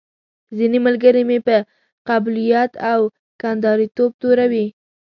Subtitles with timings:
[0.57, 1.55] ځينې ملګري مې په
[2.07, 2.99] قبيلويت او
[3.41, 4.65] کنداريتوب توروي.